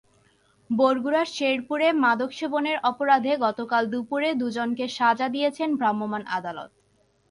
[0.69, 6.71] বগুড়ার শেরপুরে মাদক সেবনের অপরাধে গতকাল দুপুরে দুজনকে সাজা দিয়েছেন ভ্রাম্যমাণ আদালত।